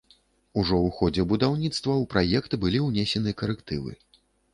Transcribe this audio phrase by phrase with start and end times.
[0.59, 3.93] Ужо ў ходзе будаўніцтва ў праект былі ўнесены карэктывы.